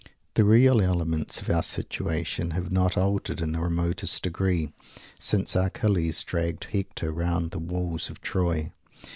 The 0.33 0.45
real 0.45 0.81
elements 0.81 1.41
of 1.43 1.49
our 1.51 1.61
situation 1.61 2.49
have 2.57 2.71
not 2.71 2.97
altered 2.97 3.39
in 3.39 3.51
the 3.51 3.59
remotest 3.59 4.23
degree 4.23 4.71
since 5.19 5.55
Achilles 5.55 6.23
dragged 6.23 6.63
Hector 6.71 7.11
round 7.11 7.51
the 7.51 7.59
walls 7.59 8.09
of 8.09 8.19
Troy. 8.19 8.71